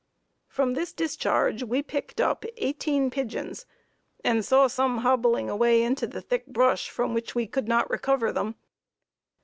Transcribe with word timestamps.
From 0.47 0.73
this 0.73 0.93
discharge 0.93 1.61
we 1.61 1.83
picked 1.83 2.19
up 2.19 2.43
eighteen 2.57 3.11
pigeons 3.11 3.67
and 4.23 4.43
saw 4.43 4.65
some 4.65 4.97
hobbling 5.03 5.47
away 5.47 5.83
into 5.83 6.07
thick 6.19 6.47
brush, 6.47 6.89
from 6.89 7.13
which 7.13 7.35
we 7.35 7.45
could 7.45 7.67
not 7.67 7.87
recover 7.87 8.31
them. 8.31 8.55